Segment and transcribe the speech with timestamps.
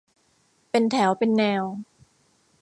[0.71, 1.63] เป็นแถวเป็นแนว